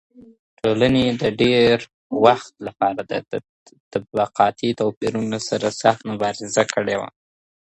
ټولني 0.59 1.05
د 1.21 1.23
ډېر 1.41 1.75
وخت 2.25 2.53
لپاره 2.67 3.01
د 3.31 3.93
طبقاتي 3.93 4.69
توپيرونو 4.79 5.37
سره 5.49 5.77
سخته 5.81 6.05
مبارزه 6.11 6.63
کړې 6.73 6.95
وه. 6.99 7.09